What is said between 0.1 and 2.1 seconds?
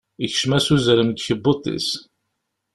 Ikcem-as uzrem deg ukebbuḍ-is.